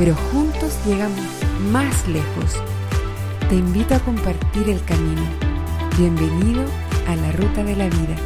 [0.00, 1.20] pero juntos llegamos
[1.70, 2.54] más lejos.
[3.50, 5.20] Te invito a compartir el camino.
[5.98, 6.64] Bienvenido
[7.06, 8.16] a la ruta de la vida.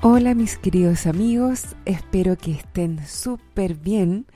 [0.00, 4.26] Hola mis queridos amigos, espero que estén súper bien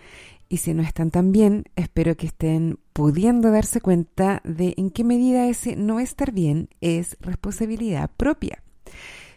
[0.48, 5.04] y si no están tan bien, espero que estén pudiendo darse cuenta de en qué
[5.04, 8.60] medida ese no estar bien es responsabilidad propia.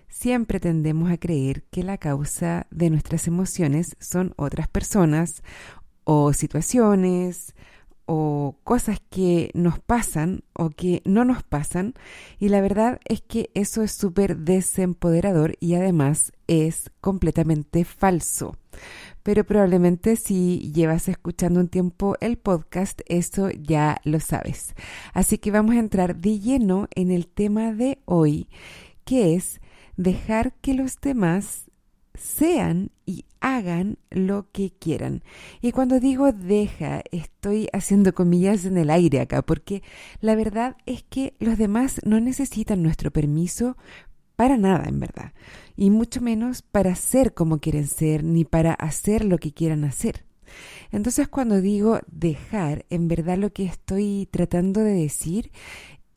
[0.10, 5.44] Siempre tendemos a creer que la causa de nuestras emociones son otras personas
[6.04, 7.56] o situaciones
[8.06, 11.94] o cosas que nos pasan o que no nos pasan
[12.40, 18.56] y la verdad es que eso es súper desempoderador y además es completamente falso
[19.24, 24.74] pero probablemente si llevas escuchando un tiempo el podcast, eso ya lo sabes.
[25.14, 28.50] Así que vamos a entrar de lleno en el tema de hoy,
[29.06, 29.62] que es
[30.00, 31.66] dejar que los demás
[32.14, 35.24] sean y hagan lo que quieran.
[35.62, 39.84] Y cuando digo deja, estoy haciendo comillas en el aire acá, porque
[40.22, 43.76] la verdad es que los demás no necesitan nuestro permiso
[44.38, 45.34] para nada, en verdad.
[45.76, 50.24] Y mucho menos para ser como quieren ser, ni para hacer lo que quieran hacer.
[50.92, 55.52] Entonces cuando digo dejar, en verdad lo que estoy tratando de decir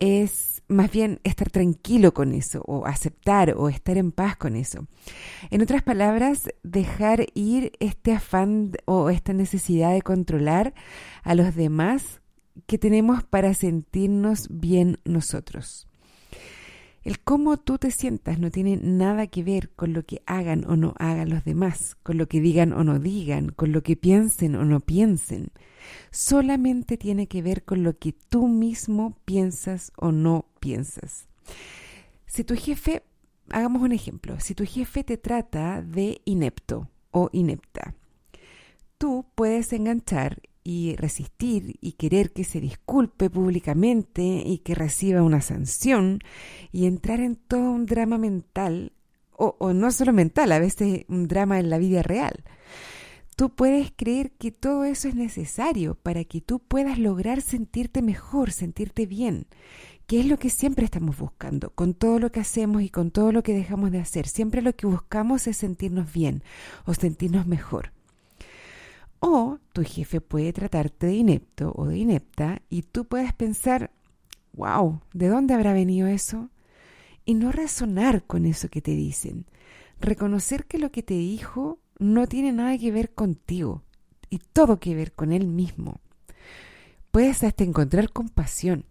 [0.03, 4.89] es más bien estar tranquilo con eso, o aceptar, o estar en paz con eso.
[5.51, 10.75] En otras palabras, dejar ir este afán o esta necesidad de controlar
[11.23, 12.21] a los demás
[12.67, 15.87] que tenemos para sentirnos bien nosotros.
[17.05, 20.77] El cómo tú te sientas no tiene nada que ver con lo que hagan o
[20.77, 24.55] no hagan los demás, con lo que digan o no digan, con lo que piensen
[24.55, 25.49] o no piensen.
[26.11, 31.27] Solamente tiene que ver con lo que tú mismo piensas o no piensas.
[32.27, 33.03] Si tu jefe,
[33.51, 37.95] hagamos un ejemplo, si tu jefe te trata de inepto o inepta,
[38.97, 45.41] tú puedes enganchar y resistir y querer que se disculpe públicamente y que reciba una
[45.41, 46.21] sanción
[46.71, 48.93] y entrar en todo un drama mental,
[49.37, 52.45] o, no solo mental, a veces un drama en la vida real.
[53.35, 58.53] Tú puedes creer que todo eso es necesario para que tú puedas lograr sentirte mejor,
[58.53, 59.47] sentirte bien,
[60.07, 63.33] que es lo que siempre estamos buscando, con todo lo que hacemos y con todo
[63.33, 64.29] lo que dejamos de hacer.
[64.29, 66.45] Siempre lo que buscamos es sentirnos bien
[66.85, 67.93] o sentirnos mejor.
[69.25, 73.93] O tu jefe puede tratarte de inepto o de inepta y tú puedes pensar,
[74.53, 76.51] wow, ¿de dónde habrá venido eso?
[77.25, 79.47] Y no razonar con eso que te dicen.
[80.01, 83.85] Reconocer que lo que te dijo no tiene nada que ver contigo
[84.29, 86.01] y todo que ver con él mismo.
[87.13, 88.87] Puedes hasta encontrar compasión.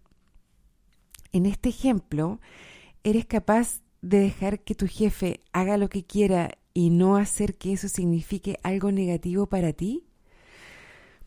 [1.32, 2.40] En este ejemplo,
[3.04, 7.74] eres capaz de dejar que tu jefe haga lo que quiera y no hacer que
[7.74, 10.06] eso signifique algo negativo para ti?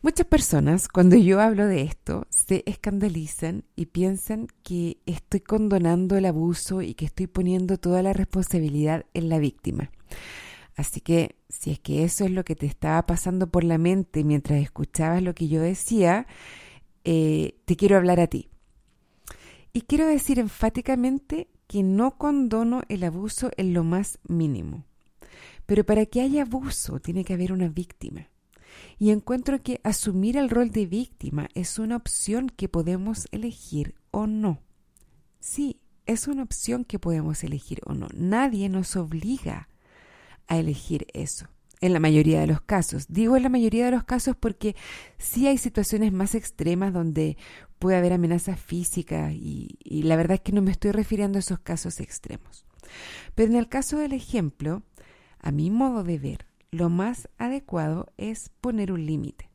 [0.02, 6.26] Muchas personas, cuando yo hablo de esto, se escandalizan y piensan que estoy condonando el
[6.26, 9.90] abuso y que estoy poniendo toda la responsabilidad en la víctima.
[10.76, 14.22] Así que si es que eso es lo que te estaba pasando por la mente
[14.22, 16.26] mientras escuchabas lo que yo decía,
[17.04, 18.50] eh, te quiero hablar a ti.
[19.72, 24.84] Y quiero decir enfáticamente que no condono el abuso en lo más mínimo.
[25.64, 28.28] Pero para que haya abuso tiene que haber una víctima.
[28.98, 34.26] Y encuentro que asumir el rol de víctima es una opción que podemos elegir o
[34.26, 34.62] no.
[35.38, 38.08] Sí, es una opción que podemos elegir o no.
[38.14, 39.68] Nadie nos obliga
[40.46, 41.48] a elegir eso.
[41.82, 43.06] En la mayoría de los casos.
[43.08, 44.74] Digo en la mayoría de los casos porque
[45.18, 47.36] sí hay situaciones más extremas donde
[47.78, 51.40] puede haber amenazas físicas y, y la verdad es que no me estoy refiriendo a
[51.40, 52.64] esos casos extremos.
[53.34, 54.82] Pero en el caso del ejemplo,
[55.38, 59.50] a mi modo de ver, lo más adecuado es poner un límite.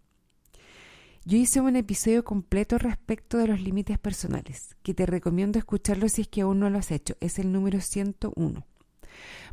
[1.24, 6.22] Yo hice un episodio completo respecto de los límites personales, que te recomiendo escucharlo si
[6.22, 7.16] es que aún no lo has hecho.
[7.20, 8.66] Es el número 101.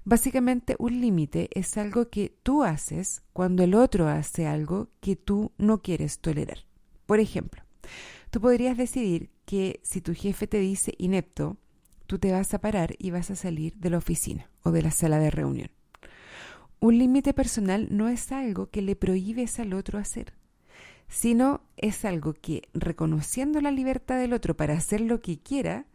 [0.05, 5.53] Básicamente, un límite es algo que tú haces cuando el otro hace algo que tú
[5.59, 6.59] no quieres tolerar.
[7.05, 7.63] Por ejemplo,
[8.31, 11.59] tú podrías decidir que si tu jefe te dice inepto,
[12.07, 14.91] tú te vas a parar y vas a salir de la oficina o de la
[14.91, 15.71] sala de reunión.
[16.81, 20.35] Un límite personal no es algo que le prohíbes al otro hacer,
[21.09, 25.87] sino es algo que, reconociendo la libertad del otro para hacer lo que quiera,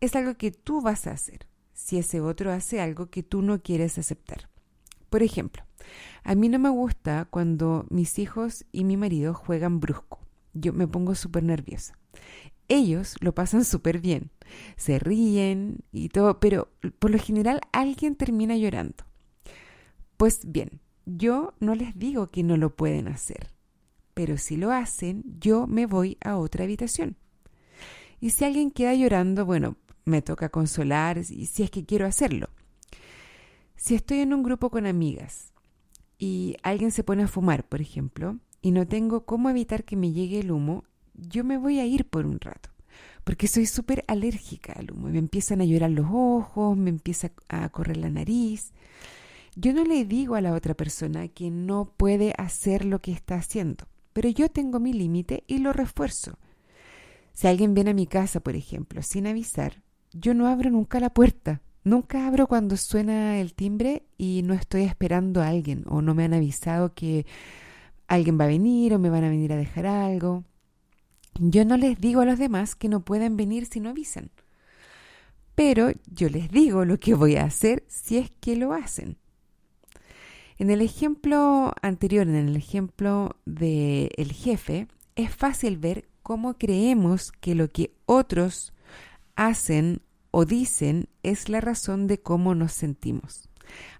[0.00, 3.62] es algo que tú vas a hacer si ese otro hace algo que tú no
[3.62, 4.50] quieres aceptar.
[5.08, 5.62] Por ejemplo,
[6.24, 10.20] a mí no me gusta cuando mis hijos y mi marido juegan brusco.
[10.52, 11.98] Yo me pongo súper nerviosa.
[12.68, 14.30] Ellos lo pasan súper bien,
[14.76, 16.68] se ríen y todo, pero
[16.98, 19.04] por lo general alguien termina llorando.
[20.22, 23.48] Pues bien, yo no les digo que no lo pueden hacer,
[24.14, 27.16] pero si lo hacen, yo me voy a otra habitación.
[28.20, 29.74] Y si alguien queda llorando, bueno,
[30.04, 32.50] me toca consolar si es que quiero hacerlo.
[33.74, 35.52] Si estoy en un grupo con amigas
[36.20, 40.12] y alguien se pone a fumar, por ejemplo, y no tengo cómo evitar que me
[40.12, 40.84] llegue el humo,
[41.14, 42.70] yo me voy a ir por un rato,
[43.24, 45.08] porque soy súper alérgica al humo.
[45.08, 48.72] Me empiezan a llorar los ojos, me empieza a correr la nariz.
[49.54, 53.34] Yo no le digo a la otra persona que no puede hacer lo que está
[53.34, 56.38] haciendo, pero yo tengo mi límite y lo refuerzo.
[57.34, 59.82] Si alguien viene a mi casa, por ejemplo, sin avisar,
[60.12, 61.60] yo no abro nunca la puerta.
[61.84, 66.24] Nunca abro cuando suena el timbre y no estoy esperando a alguien o no me
[66.24, 67.26] han avisado que
[68.06, 70.44] alguien va a venir o me van a venir a dejar algo.
[71.40, 74.30] Yo no les digo a los demás que no pueden venir si no avisan.
[75.56, 79.18] Pero yo les digo lo que voy a hacer si es que lo hacen.
[80.58, 87.32] En el ejemplo anterior, en el ejemplo del el jefe, es fácil ver cómo creemos
[87.32, 88.72] que lo que otros
[89.34, 93.48] hacen o dicen es la razón de cómo nos sentimos.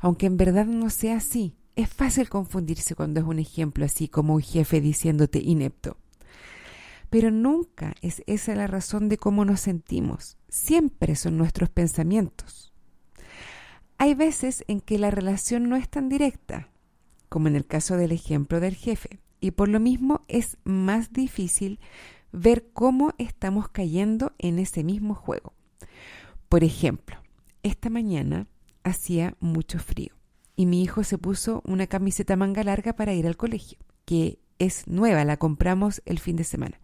[0.01, 4.35] Aunque en verdad no sea así, es fácil confundirse cuando es un ejemplo así como
[4.35, 5.97] un jefe diciéndote inepto.
[7.11, 12.72] Pero nunca es esa la razón de cómo nos sentimos, siempre son nuestros pensamientos.
[14.03, 16.69] Hay veces en que la relación no es tan directa,
[17.29, 21.79] como en el caso del ejemplo del jefe, y por lo mismo es más difícil
[22.33, 25.53] ver cómo estamos cayendo en ese mismo juego.
[26.49, 27.19] Por ejemplo,
[27.63, 28.49] esta mañana
[28.83, 30.17] hacía mucho frío
[30.57, 34.89] y mi hijo se puso una camiseta manga larga para ir al colegio, que es
[34.89, 36.81] nueva, la compramos el fin de semana.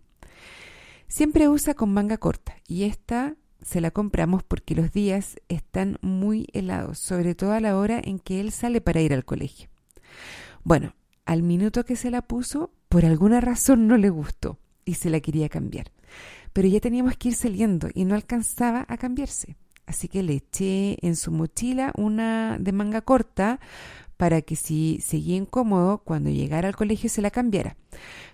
[1.08, 6.46] Siempre usa con manga corta y esta se la compramos porque los días están muy
[6.52, 9.68] helados, sobre todo a la hora en que él sale para ir al colegio.
[10.64, 10.94] Bueno,
[11.26, 15.20] al minuto que se la puso, por alguna razón no le gustó y se la
[15.20, 15.92] quería cambiar.
[16.52, 19.56] Pero ya teníamos que ir saliendo y no alcanzaba a cambiarse.
[19.86, 23.60] Así que le eché en su mochila una de manga corta
[24.16, 27.76] para que si seguía incómodo, cuando llegara al colegio se la cambiara.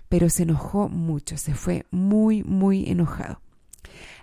[0.09, 3.41] Pero se enojó mucho, se fue muy, muy enojado.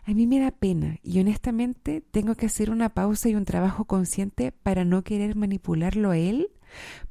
[0.04, 3.84] A mí me da pena y honestamente tengo que hacer una pausa y un trabajo
[3.84, 6.48] consciente para no querer manipularlo a él,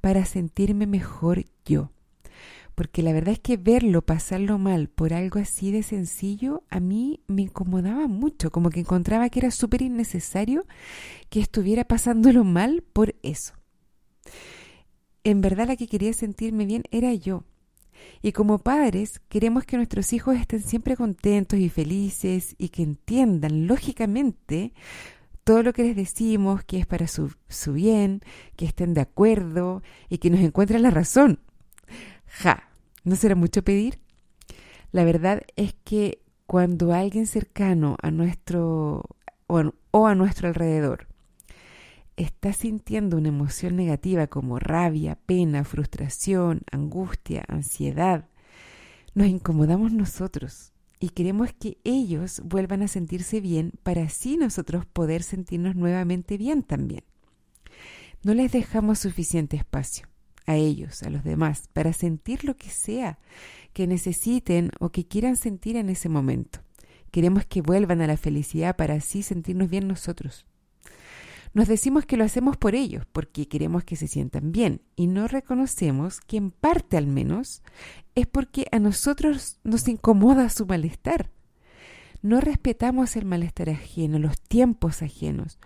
[0.02, 1.92] para sentirme mejor yo
[2.82, 7.22] porque la verdad es que verlo pasarlo mal por algo así de sencillo a mí
[7.28, 10.66] me incomodaba mucho, como que encontraba que era súper innecesario
[11.30, 13.54] que estuviera pasándolo mal por eso.
[15.24, 17.44] En verdad la que quería sentirme bien era yo.
[18.22, 23.68] Y como padres queremos que nuestros hijos estén siempre contentos y felices y que entiendan
[23.68, 24.74] lógicamente
[25.44, 28.22] todo lo que les decimos, que es para su, su bien,
[28.56, 31.40] que estén de acuerdo y que nos encuentren la razón.
[32.28, 32.72] Ja,
[33.04, 34.00] ¿No será mucho pedir?
[34.92, 39.06] La verdad es que cuando alguien cercano a nuestro
[39.48, 41.08] o a nuestro alrededor
[42.24, 48.28] está sintiendo una emoción negativa como rabia, pena, frustración, angustia, ansiedad,
[49.14, 55.24] nos incomodamos nosotros y queremos que ellos vuelvan a sentirse bien para así nosotros poder
[55.24, 57.04] sentirnos nuevamente bien también.
[58.24, 60.08] No les dejamos suficiente espacio
[60.46, 63.20] a ellos, a los demás, para sentir lo que sea
[63.74, 66.60] que necesiten o que quieran sentir en ese momento.
[67.10, 70.46] Queremos que vuelvan a la felicidad para así sentirnos bien nosotros.
[71.54, 75.28] Nos decimos que lo hacemos por ellos, porque queremos que se sientan bien, y no
[75.28, 77.62] reconocemos que en parte al menos
[78.16, 81.30] es porque a nosotros nos incomoda su malestar.
[82.22, 85.60] No respetamos el malestar ajeno, los tiempos ajenos,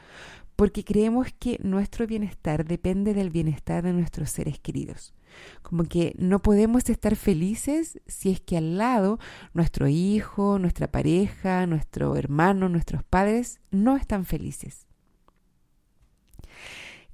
[0.55, 5.13] porque creemos que nuestro bienestar depende del bienestar de nuestros seres queridos.
[5.61, 9.19] Como que no podemos estar felices si es que al lado
[9.53, 14.87] nuestro hijo, nuestra pareja, nuestro hermano, nuestros padres no están felices.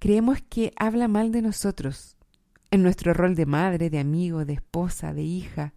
[0.01, 2.17] Creemos que habla mal de nosotros
[2.71, 5.75] en nuestro rol de madre, de amigo, de esposa, de hija,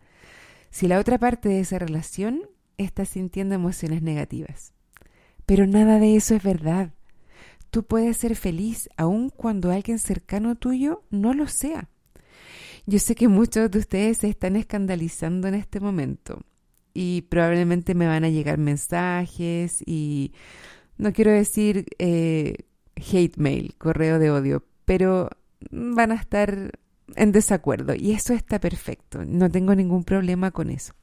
[0.71, 2.41] si la otra parte de esa relación
[2.79, 4.73] está sintiendo emociones negativas.
[5.45, 6.95] Pero nada de eso es verdad.
[7.69, 11.91] tú puedes ser feliz aun cuando alguien cercano tuyo no lo sea.
[12.87, 16.41] Yo sé que muchos de ustedes se están escandalizando en este momento
[16.95, 20.33] y probablemente me van a llegar mensajes y
[20.97, 22.55] no quiero decir eh,
[22.97, 25.31] hate mail, correo de odio, pero
[25.71, 26.79] van a estar
[27.17, 30.95] en desacuerdo y eso está perfecto, no tengo ningún problema con eso.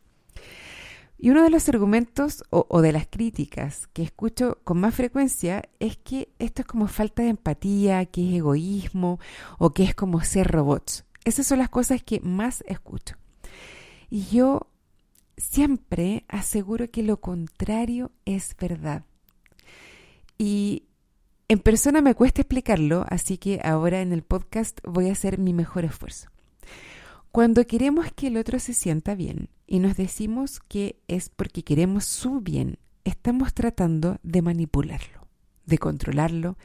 [1.23, 5.95] Y uno de los argumentos o, de las críticas que escucho con más frecuencia es
[5.97, 9.19] que esto es como falta de empatía, que es egoísmo
[9.59, 11.05] o que es como ser robots.
[11.23, 13.17] Esas son las cosas que más escucho.
[14.09, 14.71] Y yo
[15.37, 19.05] siempre aseguro que lo contrario es verdad.
[20.39, 20.85] Y
[21.51, 25.51] en persona me cuesta explicarlo, así que ahora en el podcast voy a hacer mi
[25.51, 26.29] mejor esfuerzo.
[27.33, 32.05] Cuando queremos que el otro se sienta bien y nos decimos que es porque queremos
[32.05, 35.27] su bien, estamos tratando de manipularlo,
[35.65, 36.57] de controlarlo,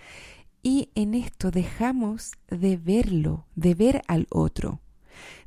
[0.62, 4.78] y en esto dejamos de verlo, de ver al otro.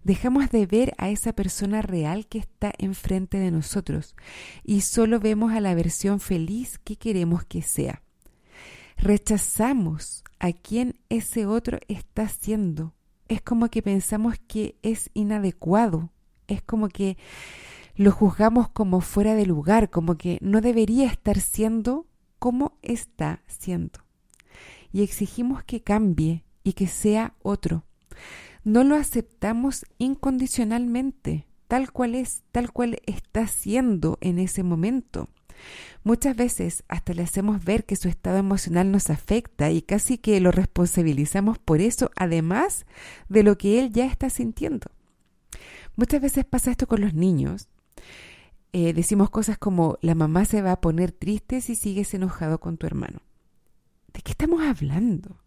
[0.04, 4.18] Dejamos de ver a esa persona real que está enfrente de nosotros
[4.66, 8.04] y solo vemos a la versión feliz que queremos que sea
[9.02, 12.94] rechazamos a quien ese otro está siendo.
[13.28, 16.12] Es como que pensamos que es inadecuado,
[16.48, 17.18] es como que
[17.96, 22.08] lo juzgamos como fuera de lugar, como que no debería estar siendo
[22.40, 24.00] como está siendo.
[24.92, 27.84] Y exigimos que cambie y que sea otro.
[28.64, 35.30] No lo aceptamos incondicionalmente, tal cual es, tal cual está siendo en ese momento.
[36.04, 40.40] Muchas veces hasta le hacemos ver que su estado emocional nos afecta y casi que
[40.40, 42.86] lo responsabilizamos por eso, además
[43.28, 44.92] de lo que él ya está sintiendo.
[45.96, 47.68] Muchas veces pasa esto con los niños.
[48.72, 52.78] Eh, decimos cosas como la mamá se va a poner triste si sigues enojado con
[52.78, 53.22] tu hermano.
[54.14, 55.38] ¿De qué estamos hablando?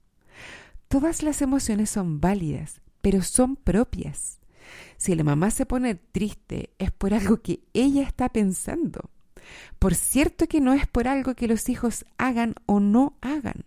[0.88, 4.40] Todas las emociones son válidas, pero son propias.
[4.97, 9.11] Si la mamá se pone triste es por algo que ella está pensando.
[9.78, 13.64] Por cierto que no es por algo que los hijos hagan o no hagan.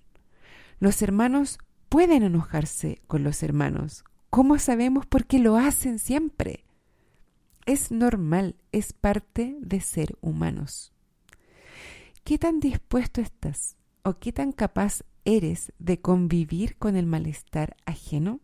[0.80, 4.04] Los hermanos pueden enojarse con los hermanos.
[4.30, 6.66] ¿Cómo sabemos por qué lo hacen siempre?
[7.66, 10.92] Es normal, es parte de ser humanos.
[12.24, 18.40] ¿Qué tan dispuesto estás o qué tan capaz eres de convivir con el malestar ajeno?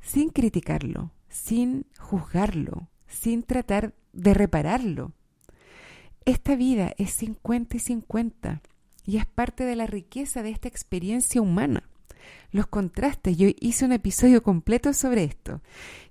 [0.00, 5.12] Sin criticarlo, sin juzgarlo, sin tratar de repararlo,
[6.28, 8.60] esta vida es 50 y 50
[9.06, 11.88] y es parte de la riqueza de esta experiencia humana.
[12.50, 15.62] Los contrastes, yo hice un episodio completo sobre esto,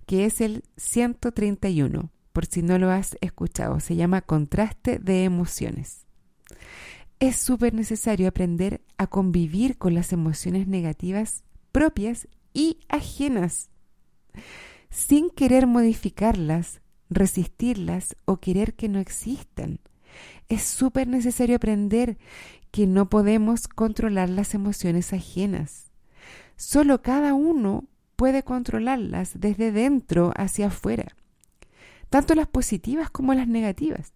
[0.07, 6.07] que es el 131, por si no lo has escuchado, se llama Contraste de Emociones.
[7.19, 13.69] Es súper necesario aprender a convivir con las emociones negativas propias y ajenas,
[14.89, 16.81] sin querer modificarlas,
[17.11, 19.79] resistirlas o querer que no existan
[20.49, 22.17] es súper necesario aprender
[22.71, 25.91] que no podemos controlar las emociones ajenas.
[26.55, 27.85] Solo cada uno
[28.15, 31.15] puede controlarlas desde dentro hacia afuera,
[32.09, 34.13] tanto las positivas como las negativas.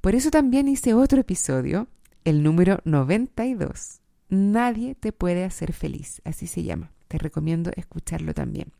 [0.00, 1.88] Por eso también hice otro episodio,
[2.24, 4.00] el número 92.
[4.28, 6.92] Nadie te puede hacer feliz, así se llama.
[7.08, 8.72] Te recomiendo escucharlo también.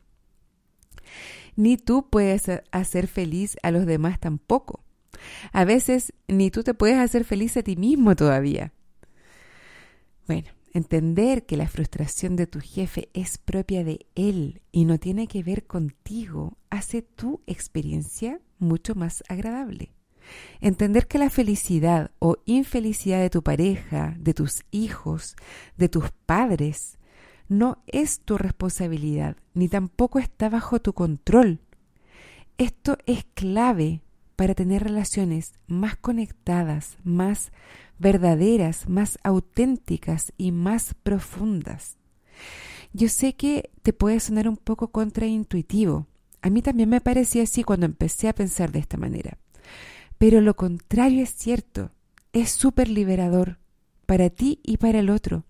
[1.55, 4.83] Ni tú puedes hacer feliz a los demás tampoco.
[5.51, 8.73] A veces ni tú te puedes hacer feliz a ti mismo todavía.
[10.27, 15.27] Bueno, entender que la frustración de tu jefe es propia de él y no tiene
[15.27, 19.93] que ver contigo hace tu experiencia mucho más agradable.
[20.61, 25.35] Entender que la felicidad o infelicidad de tu pareja, de tus hijos,
[25.77, 26.97] de tus padres,
[27.49, 31.59] no es tu responsabilidad, ni tampoco está bajo tu control.
[32.57, 34.01] Esto es clave
[34.35, 37.51] para tener relaciones más conectadas, más
[37.99, 41.97] verdaderas, más auténticas y más profundas.
[42.93, 46.07] Yo sé que te puede sonar un poco contraintuitivo.
[46.41, 49.37] A mí también me parecía así cuando empecé a pensar de esta manera.
[50.17, 51.91] Pero lo contrario es cierto.
[52.33, 53.59] Es súper liberador
[54.05, 55.45] para ti y para el otro.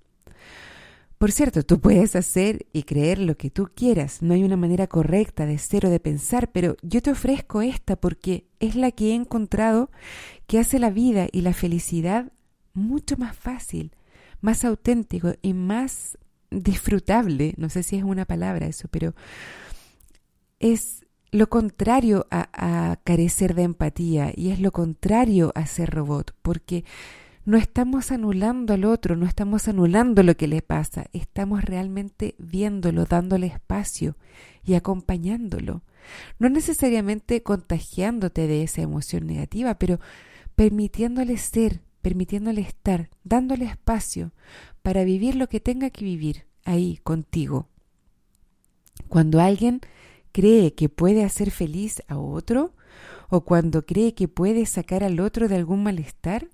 [1.23, 4.87] Por cierto, tú puedes hacer y creer lo que tú quieras, no hay una manera
[4.87, 9.11] correcta de ser o de pensar, pero yo te ofrezco esta porque es la que
[9.11, 9.89] he encontrado
[10.47, 12.33] que hace la vida y la felicidad
[12.73, 13.95] mucho más fácil,
[14.41, 16.17] más auténtico y más
[16.51, 19.15] disfrutable, no sé si es una palabra eso, pero
[20.59, 22.49] es lo contrario a,
[22.91, 26.83] a carecer de empatía y es lo contrario a ser robot, porque
[27.45, 33.05] no estamos anulando al otro, no estamos anulando lo que le pasa, estamos realmente viéndolo,
[33.05, 34.15] dándole espacio
[34.63, 35.81] y acompañándolo.
[36.39, 39.99] No necesariamente contagiándote de esa emoción negativa, pero
[40.55, 44.31] permitiéndole ser, permitiéndole estar, dándole espacio
[44.81, 47.67] para vivir lo que tenga que vivir ahí contigo.
[49.09, 49.81] Cuando alguien
[50.31, 52.73] cree que puede hacer feliz a otro,
[53.29, 56.47] o cuando cree que puede sacar al otro de algún malestar,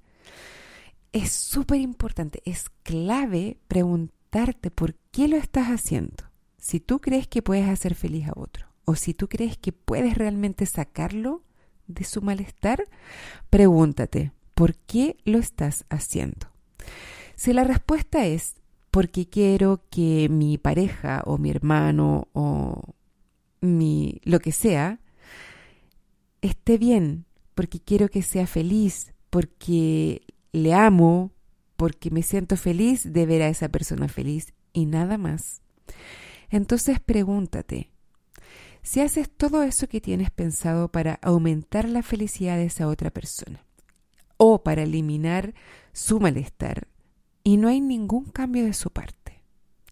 [1.12, 6.26] es súper importante, es clave preguntarte por qué lo estás haciendo.
[6.58, 10.18] Si tú crees que puedes hacer feliz a otro o si tú crees que puedes
[10.18, 11.44] realmente sacarlo
[11.88, 12.84] de su malestar,
[13.50, 16.52] pregúntate, ¿por qué lo estás haciendo?
[17.36, 18.56] Si la respuesta es
[18.92, 22.96] porque quiero que mi pareja o mi hermano o
[23.62, 25.00] mi lo que sea
[26.42, 27.26] esté bien,
[27.56, 31.32] porque quiero que sea feliz, porque le amo
[31.76, 35.62] porque me siento feliz de ver a esa persona feliz y nada más.
[36.50, 37.90] Entonces pregúntate,
[38.82, 43.66] si haces todo eso que tienes pensado para aumentar la felicidad de esa otra persona
[44.38, 45.54] o para eliminar
[45.94, 46.88] su malestar
[47.44, 49.42] y no hay ningún cambio de su parte,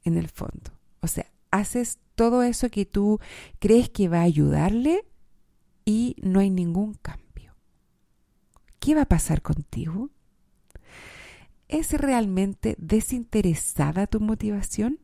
[0.03, 0.71] en el fondo.
[1.01, 3.19] O sea, haces todo eso que tú
[3.59, 5.05] crees que va a ayudarle
[5.85, 7.55] y no hay ningún cambio.
[8.79, 10.09] ¿Qué va a pasar contigo?
[11.67, 14.99] ¿Es realmente desinteresada tu motivación?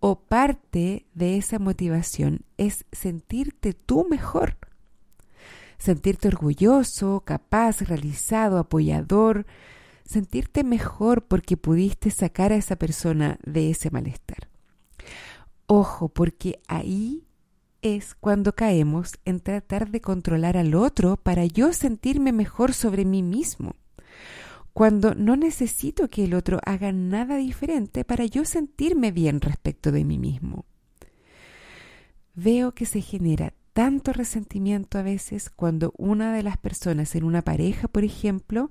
[0.00, 4.56] ¿O parte de esa motivación es sentirte tú mejor?
[5.78, 9.46] Sentirte orgulloso, capaz, realizado, apoyador,
[10.04, 14.48] sentirte mejor porque pudiste sacar a esa persona de ese malestar.
[15.66, 17.24] Ojo, porque ahí
[17.82, 23.22] es cuando caemos en tratar de controlar al otro para yo sentirme mejor sobre mí
[23.22, 23.76] mismo
[24.72, 30.04] cuando no necesito que el otro haga nada diferente para yo sentirme bien respecto de
[30.04, 30.64] mí mismo.
[32.34, 37.42] Veo que se genera tanto resentimiento a veces cuando una de las personas en una
[37.42, 38.70] pareja, por ejemplo,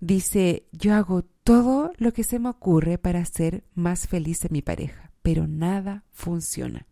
[0.00, 4.62] dice yo hago todo lo que se me ocurre para hacer más feliz a mi
[4.62, 6.86] pareja, pero nada funciona.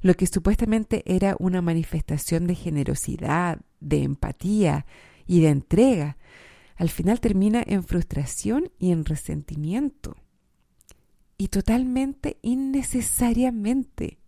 [0.00, 4.84] Lo que supuestamente era una manifestación de generosidad, de empatía
[5.26, 6.16] y de entrega,
[6.82, 10.16] al final termina en frustración y en resentimiento.
[11.38, 14.18] Y totalmente innecesariamente.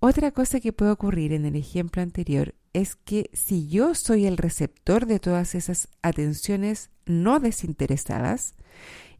[0.00, 4.36] Otra cosa que puede ocurrir en el ejemplo anterior es que si yo soy el
[4.36, 8.54] receptor de todas esas atenciones no desinteresadas,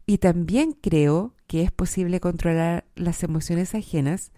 [0.05, 4.31] y también creo que es posible controlar las emociones ajenas,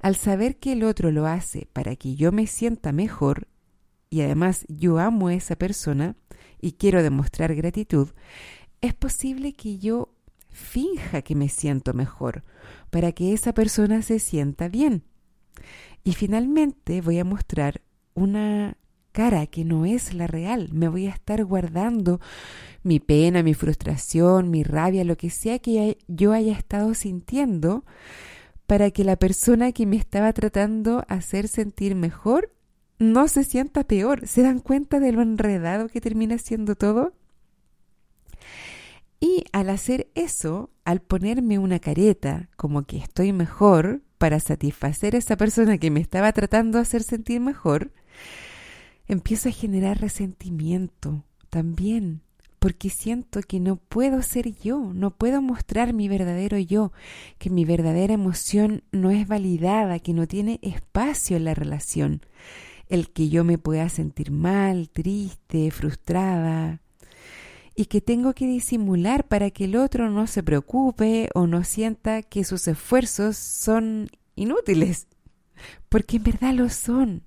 [0.00, 3.47] al saber que el otro lo hace para que yo me sienta mejor,
[4.10, 6.16] y además yo amo a esa persona,
[6.60, 8.08] y quiero demostrar gratitud,
[8.80, 10.14] es posible que yo
[10.50, 12.44] finja que me siento mejor
[12.90, 15.04] para que esa persona se sienta bien.
[16.04, 17.82] Y finalmente voy a mostrar
[18.14, 18.76] una
[19.12, 20.68] cara que no es la real.
[20.72, 22.20] Me voy a estar guardando
[22.82, 27.84] mi pena, mi frustración, mi rabia, lo que sea que yo haya estado sintiendo
[28.66, 32.52] para que la persona que me estaba tratando hacer sentir mejor
[32.98, 34.26] no se sienta peor.
[34.26, 37.12] ¿Se dan cuenta de lo enredado que termina siendo todo?
[39.20, 45.18] Y al hacer eso, al ponerme una careta como que estoy mejor para satisfacer a
[45.18, 47.92] esa persona que me estaba tratando de hacer sentir mejor,
[49.06, 52.20] empiezo a generar resentimiento también,
[52.58, 56.92] porque siento que no puedo ser yo, no puedo mostrar mi verdadero yo,
[57.38, 62.22] que mi verdadera emoción no es validada, que no tiene espacio en la relación
[62.88, 66.80] el que yo me pueda sentir mal, triste, frustrada,
[67.74, 72.22] y que tengo que disimular para que el otro no se preocupe o no sienta
[72.22, 75.06] que sus esfuerzos son inútiles,
[75.88, 77.22] porque en verdad lo son.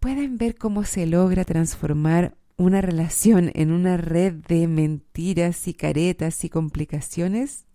[0.00, 6.44] ¿Pueden ver cómo se logra transformar una relación en una red de mentiras y caretas
[6.44, 7.66] y complicaciones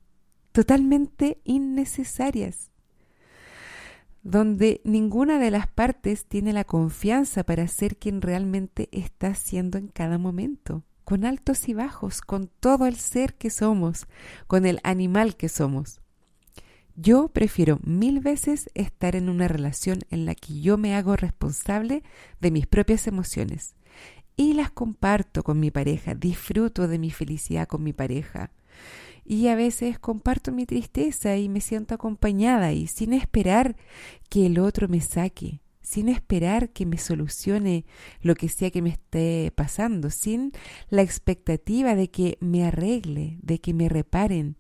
[0.52, 2.73] totalmente innecesarias?
[4.24, 9.90] Donde ninguna de las partes tiene la confianza para ser quien realmente está siendo en
[9.90, 14.08] cada momento, con altos y bajos, con todo el ser que somos,
[14.48, 16.00] con el animal que somos.
[16.96, 22.04] Yo prefiero mil veces estar en una relación en la que yo me hago responsable
[22.40, 23.76] de mis propias emociones
[24.38, 28.52] y las comparto con mi pareja, disfruto de mi felicidad con mi pareja
[29.26, 33.76] y a veces comparto mi tristeza y me siento acompañada y sin esperar
[34.30, 37.86] que el otro me saque, sin esperar que me solucione
[38.22, 40.52] lo que sea que me esté pasando, sin
[40.90, 44.58] la expectativa de que me arregle, de que me reparen,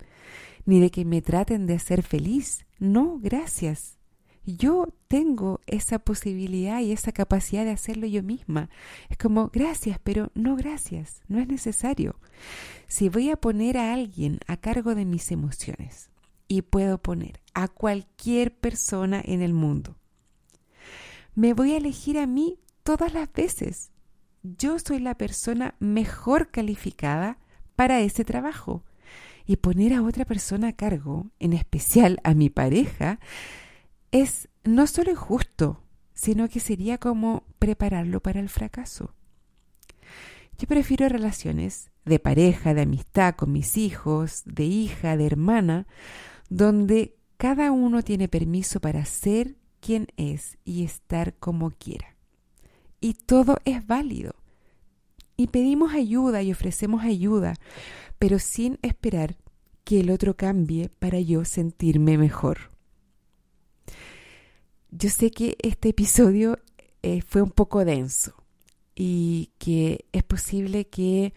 [0.66, 2.66] ni de que me traten de hacer feliz.
[2.80, 3.98] No, gracias.
[4.46, 8.70] Yo tengo esa posibilidad y esa capacidad de hacerlo yo misma.
[9.10, 12.20] Es como, gracias, pero no gracias, no es necesario.
[12.88, 16.10] Si voy a poner a alguien a cargo de mis emociones,
[16.48, 19.98] y puedo poner a cualquier persona en el mundo,
[21.36, 23.92] me voy a elegir a mí todas las veces.
[24.44, 27.40] Yo soy la persona mejor calificada
[27.76, 28.84] para ese trabajo.
[29.46, 33.20] Y poner a otra persona a cargo, en especial a mi pareja,
[34.14, 35.82] es no solo injusto,
[36.14, 39.16] sino que sería como prepararlo para el fracaso.
[40.58, 45.88] Yo prefiero relaciones de pareja, de amistad con mis hijos, de hija, de hermana,
[46.48, 52.16] donde cada uno tiene permiso para ser quien es y estar como quiera.
[53.02, 54.36] Y todo es válido.
[55.36, 57.56] Y pedimos ayuda y ofrecemos ayuda,
[58.20, 59.38] pero sin esperar
[59.84, 62.73] que el otro cambie para yo sentirme mejor.
[64.96, 66.60] Yo sé que este episodio
[67.02, 68.36] eh, fue un poco denso
[68.94, 71.34] y que es posible que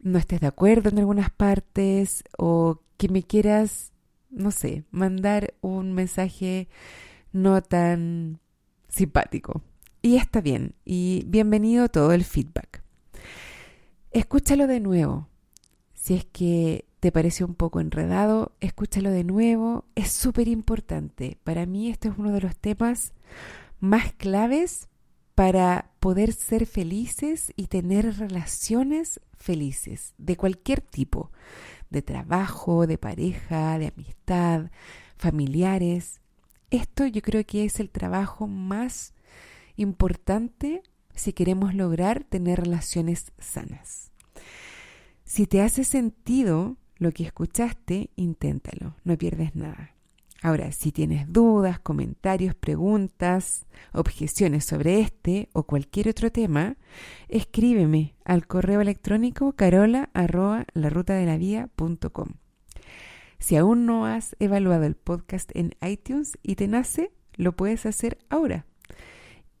[0.00, 3.92] no estés de acuerdo en algunas partes o que me quieras,
[4.28, 6.68] no sé, mandar un mensaje
[7.32, 8.38] no tan
[8.88, 9.62] simpático.
[10.02, 12.82] Y está bien, y bienvenido todo el feedback.
[14.10, 15.26] Escúchalo de nuevo.
[15.94, 19.84] Si es que te pareció un poco enredado, escúchalo de nuevo.
[19.94, 21.38] Es súper importante.
[21.44, 23.12] Para mí este es uno de los temas
[23.80, 24.88] más claves
[25.34, 31.30] para poder ser felices y tener relaciones felices de cualquier tipo,
[31.90, 34.70] de trabajo, de pareja, de amistad,
[35.16, 36.20] familiares.
[36.70, 39.14] Esto yo creo que es el trabajo más
[39.76, 40.82] importante
[41.14, 44.10] si queremos lograr tener relaciones sanas.
[45.24, 49.94] Si te hace sentido lo que escuchaste, inténtalo, no pierdes nada.
[50.40, 56.76] Ahora, si tienes dudas, comentarios, preguntas, objeciones sobre este o cualquier otro tema,
[57.28, 60.10] escríbeme al correo electrónico carola
[63.38, 68.18] si aún no has evaluado el podcast en iTunes y te nace, lo puedes hacer
[68.28, 68.66] ahora.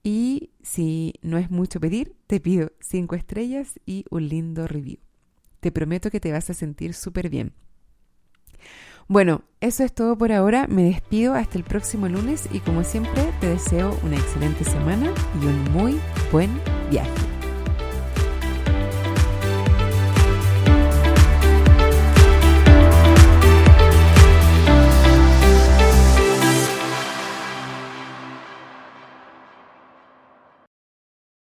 [0.02, 4.98] Y si no es mucho pedir, te pido cinco estrellas y un lindo review.
[5.60, 7.52] Te prometo que te vas a sentir súper bien.
[9.08, 10.66] Bueno, eso es todo por ahora.
[10.68, 15.46] Me despido hasta el próximo lunes y como siempre te deseo una excelente semana y
[15.46, 15.98] un muy
[16.30, 16.50] buen
[16.90, 17.27] viaje.